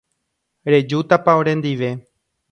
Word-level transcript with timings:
Rejútapa 0.73 1.35
orendive. 1.41 1.89